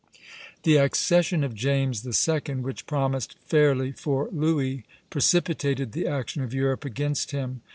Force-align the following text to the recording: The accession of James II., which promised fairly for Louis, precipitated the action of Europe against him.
The 0.63 0.77
accession 0.77 1.43
of 1.43 1.53
James 1.53 2.03
II., 2.27 2.55
which 2.55 2.87
promised 2.87 3.35
fairly 3.45 3.91
for 3.91 4.29
Louis, 4.31 4.83
precipitated 5.11 5.91
the 5.91 6.07
action 6.07 6.41
of 6.41 6.55
Europe 6.55 6.83
against 6.85 7.29
him. 7.29 7.61